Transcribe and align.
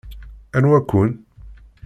Anwa-ken? 0.57 1.09